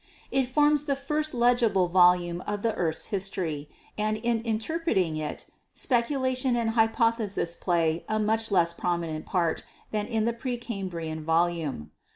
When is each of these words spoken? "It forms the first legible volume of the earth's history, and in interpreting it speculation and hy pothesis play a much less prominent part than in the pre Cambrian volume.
"It 0.31 0.47
forms 0.47 0.85
the 0.85 0.95
first 0.95 1.31
legible 1.31 1.87
volume 1.87 2.41
of 2.47 2.63
the 2.63 2.73
earth's 2.73 3.09
history, 3.13 3.69
and 3.99 4.17
in 4.17 4.41
interpreting 4.41 5.15
it 5.15 5.45
speculation 5.75 6.55
and 6.55 6.71
hy 6.71 6.87
pothesis 6.87 7.55
play 7.55 8.03
a 8.09 8.17
much 8.19 8.49
less 8.49 8.73
prominent 8.73 9.27
part 9.27 9.63
than 9.91 10.07
in 10.07 10.25
the 10.25 10.33
pre 10.33 10.57
Cambrian 10.57 11.23
volume. 11.23 11.91